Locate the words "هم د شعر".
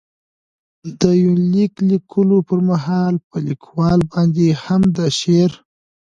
4.63-5.51